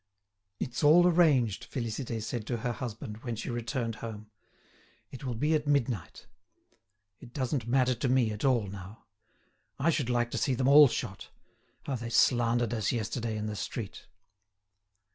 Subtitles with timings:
[0.59, 4.31] "It's all arranged," Félicité said to her husband, when she returned home.
[5.11, 6.25] "It will be at midnight.
[7.19, 9.05] It doesn't matter to me at all now.
[9.77, 11.29] I should like to see them all shot.
[11.85, 14.07] How they slandered us yesterday in the street!"